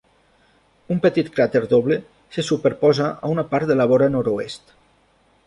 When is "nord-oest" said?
4.17-4.75